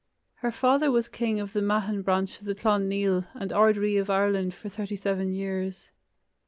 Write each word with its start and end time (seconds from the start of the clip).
Her 0.37 0.49
father 0.51 0.89
was 0.89 1.07
king 1.07 1.39
of 1.39 1.53
the 1.53 1.59
Meathan 1.61 2.03
branch 2.03 2.39
of 2.39 2.45
the 2.45 2.55
Clan 2.55 2.89
Nial, 2.89 3.25
and 3.35 3.53
ard 3.53 3.77
ri 3.77 3.97
of 3.97 4.09
Ireland 4.09 4.55
for 4.55 4.67
thirty 4.67 4.95
seven 4.95 5.31
years. 5.31 5.89